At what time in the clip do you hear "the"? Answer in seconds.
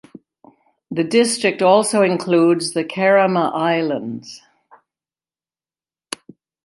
0.89-1.03, 2.73-2.83